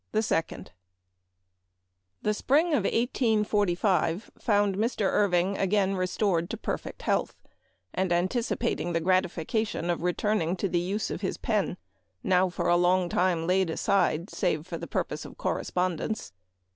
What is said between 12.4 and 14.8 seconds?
for a long time laid aside save for